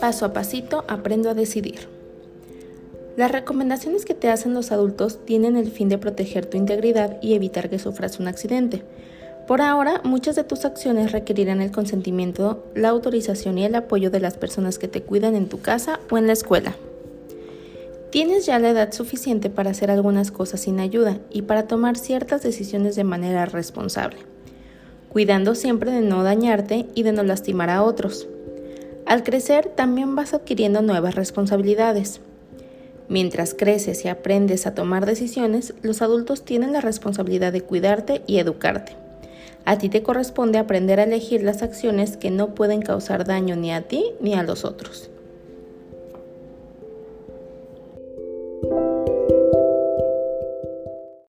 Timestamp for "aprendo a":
0.88-1.34